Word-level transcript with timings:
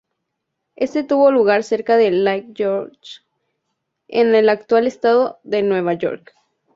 Este 0.75 1.03
tuvo 1.03 1.29
lugar 1.29 1.61
cerca 1.63 1.95
de 1.95 2.09
Lake 2.09 2.53
George, 2.55 3.19
en 4.07 4.33
el 4.33 4.49
actual 4.49 4.87
estado 4.87 5.39
de 5.43 5.61
Nueva 5.61 5.93
York. 5.93 6.33